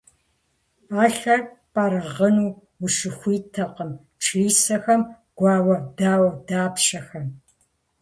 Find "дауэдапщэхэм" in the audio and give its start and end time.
5.97-7.25